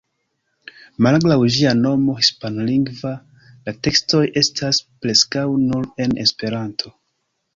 [1.07, 3.11] Malgraŭ ĝia nomo hispanlingva,
[3.67, 6.95] la tekstoj estas preskaŭ nur en Esperanto.